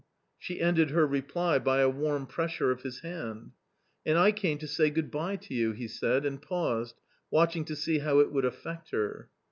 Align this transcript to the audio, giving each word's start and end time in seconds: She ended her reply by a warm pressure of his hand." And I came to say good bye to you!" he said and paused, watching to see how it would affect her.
She 0.39 0.59
ended 0.61 0.89
her 0.89 1.05
reply 1.05 1.59
by 1.59 1.81
a 1.81 1.87
warm 1.87 2.25
pressure 2.25 2.71
of 2.71 2.81
his 2.81 3.01
hand." 3.01 3.51
And 4.03 4.17
I 4.17 4.31
came 4.31 4.57
to 4.57 4.67
say 4.67 4.89
good 4.89 5.11
bye 5.11 5.35
to 5.35 5.53
you!" 5.53 5.73
he 5.73 5.87
said 5.87 6.25
and 6.25 6.41
paused, 6.41 6.99
watching 7.29 7.65
to 7.65 7.75
see 7.75 7.99
how 7.99 8.17
it 8.17 8.31
would 8.31 8.45
affect 8.45 8.89
her. 8.93 9.29